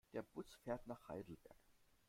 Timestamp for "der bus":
0.13-0.55